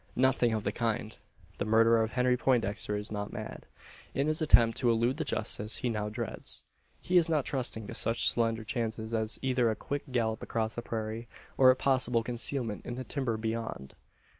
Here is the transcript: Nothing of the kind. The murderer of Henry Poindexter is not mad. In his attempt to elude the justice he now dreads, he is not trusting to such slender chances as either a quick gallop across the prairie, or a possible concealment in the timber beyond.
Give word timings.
Nothing 0.15 0.51
of 0.51 0.63
the 0.63 0.71
kind. 0.71 1.15
The 1.59 1.65
murderer 1.65 2.01
of 2.01 2.13
Henry 2.13 2.35
Poindexter 2.35 2.95
is 2.97 3.11
not 3.11 3.31
mad. 3.31 3.67
In 4.15 4.25
his 4.25 4.41
attempt 4.41 4.79
to 4.79 4.89
elude 4.89 5.17
the 5.17 5.23
justice 5.23 5.77
he 5.77 5.89
now 5.89 6.09
dreads, 6.09 6.63
he 7.01 7.17
is 7.17 7.29
not 7.29 7.45
trusting 7.45 7.85
to 7.85 7.93
such 7.93 8.27
slender 8.27 8.63
chances 8.63 9.13
as 9.13 9.37
either 9.43 9.69
a 9.69 9.75
quick 9.75 10.11
gallop 10.11 10.41
across 10.41 10.73
the 10.73 10.81
prairie, 10.81 11.27
or 11.55 11.69
a 11.69 11.75
possible 11.75 12.23
concealment 12.23 12.83
in 12.83 12.95
the 12.95 13.03
timber 13.03 13.37
beyond. 13.37 13.93